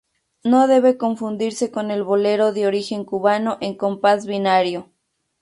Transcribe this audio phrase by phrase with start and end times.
[0.43, 4.89] No debe confundirse con el bolero de origen cubano en compás binario.